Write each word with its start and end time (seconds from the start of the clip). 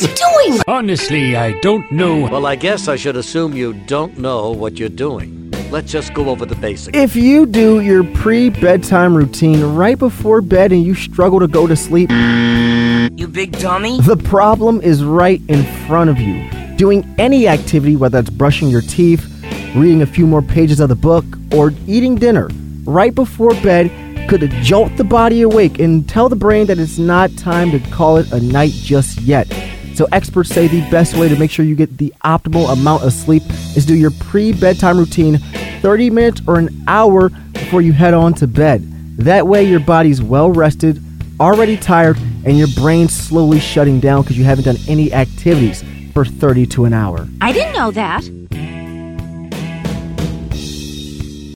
What's 0.00 0.18
he 0.18 0.48
doing? 0.48 0.62
Honestly, 0.66 1.36
I 1.36 1.60
don't 1.60 1.90
know. 1.92 2.20
Well, 2.20 2.46
I 2.46 2.56
guess 2.56 2.88
I 2.88 2.96
should 2.96 3.16
assume 3.16 3.52
you 3.52 3.74
don't 3.74 4.16
know 4.16 4.50
what 4.50 4.78
you're 4.78 4.88
doing. 4.88 5.50
Let's 5.70 5.92
just 5.92 6.14
go 6.14 6.30
over 6.30 6.46
the 6.46 6.54
basics. 6.54 6.96
If 6.96 7.14
you 7.14 7.44
do 7.44 7.80
your 7.80 8.02
pre 8.02 8.48
bedtime 8.48 9.14
routine 9.14 9.62
right 9.62 9.98
before 9.98 10.40
bed 10.40 10.72
and 10.72 10.82
you 10.82 10.94
struggle 10.94 11.38
to 11.40 11.46
go 11.46 11.66
to 11.66 11.76
sleep, 11.76 12.08
You 12.10 13.28
big 13.28 13.58
dummy? 13.58 14.00
the 14.00 14.16
problem 14.16 14.80
is 14.80 15.04
right 15.04 15.42
in 15.48 15.64
front 15.86 16.08
of 16.08 16.18
you. 16.18 16.48
Doing 16.76 17.06
any 17.18 17.46
activity, 17.46 17.94
whether 17.94 18.20
it's 18.20 18.30
brushing 18.30 18.70
your 18.70 18.80
teeth, 18.82 19.22
reading 19.76 20.00
a 20.00 20.06
few 20.06 20.26
more 20.26 20.40
pages 20.40 20.80
of 20.80 20.88
the 20.88 20.96
book, 20.96 21.26
or 21.52 21.74
eating 21.86 22.14
dinner 22.14 22.48
right 22.84 23.14
before 23.14 23.50
bed 23.62 23.90
could 24.30 24.48
jolt 24.62 24.96
the 24.96 25.04
body 25.04 25.42
awake 25.42 25.78
and 25.78 26.08
tell 26.08 26.30
the 26.30 26.36
brain 26.36 26.66
that 26.68 26.78
it's 26.78 26.96
not 26.96 27.30
time 27.36 27.70
to 27.70 27.78
call 27.90 28.16
it 28.16 28.32
a 28.32 28.40
night 28.40 28.70
just 28.70 29.20
yet. 29.20 29.46
So, 30.00 30.08
experts 30.12 30.48
say 30.48 30.66
the 30.66 30.80
best 30.90 31.14
way 31.14 31.28
to 31.28 31.36
make 31.36 31.50
sure 31.50 31.62
you 31.62 31.76
get 31.76 31.98
the 31.98 32.10
optimal 32.24 32.72
amount 32.72 33.02
of 33.02 33.12
sleep 33.12 33.42
is 33.76 33.84
do 33.84 33.94
your 33.94 34.12
pre 34.12 34.50
bedtime 34.50 34.96
routine 34.96 35.36
30 35.82 36.08
minutes 36.08 36.40
or 36.46 36.58
an 36.58 36.70
hour 36.88 37.28
before 37.28 37.82
you 37.82 37.92
head 37.92 38.14
on 38.14 38.32
to 38.36 38.46
bed. 38.46 38.80
That 39.18 39.46
way, 39.46 39.62
your 39.62 39.78
body's 39.78 40.22
well 40.22 40.50
rested, 40.50 41.02
already 41.38 41.76
tired, 41.76 42.16
and 42.46 42.56
your 42.56 42.68
brain's 42.68 43.14
slowly 43.14 43.60
shutting 43.60 44.00
down 44.00 44.22
because 44.22 44.38
you 44.38 44.44
haven't 44.44 44.64
done 44.64 44.78
any 44.88 45.12
activities 45.12 45.84
for 46.14 46.24
30 46.24 46.64
to 46.68 46.86
an 46.86 46.94
hour. 46.94 47.28
I 47.42 47.52
didn't 47.52 47.74
know 47.74 47.90
that. 47.90 48.24